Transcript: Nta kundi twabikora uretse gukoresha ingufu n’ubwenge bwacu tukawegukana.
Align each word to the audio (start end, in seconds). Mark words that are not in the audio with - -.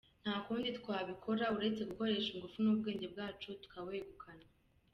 Nta 0.23 0.35
kundi 0.45 0.67
twabikora 0.79 1.43
uretse 1.55 1.81
gukoresha 1.89 2.29
ingufu 2.31 2.57
n’ubwenge 2.61 3.05
bwacu 3.13 3.47
tukawegukana. 3.61 4.45